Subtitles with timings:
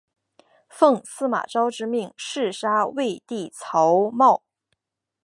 [0.67, 4.41] 奉司马昭之命弑害魏帝曹髦。